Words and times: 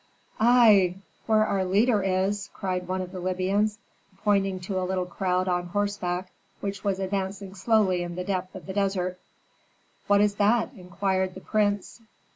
"Ei! 0.41 0.95
where 1.27 1.45
our 1.45 1.63
leader 1.63 2.01
is?" 2.01 2.49
cried 2.55 2.87
one 2.87 3.03
of 3.03 3.11
the 3.11 3.19
Libyans, 3.19 3.77
pointing 4.23 4.59
to 4.59 4.81
a 4.81 4.83
little 4.83 5.05
crowd 5.05 5.47
on 5.47 5.67
horseback 5.67 6.31
which 6.59 6.83
was 6.83 6.97
advancing 6.99 7.53
slowly 7.53 8.01
in 8.01 8.15
the 8.15 8.23
depth 8.23 8.55
of 8.55 8.65
the 8.65 8.73
desert. 8.73 9.19
"What 10.07 10.21
is 10.21 10.33
that?" 10.37 10.73
inquired 10.73 11.35
the 11.35 11.41
prince. 11.41 12.01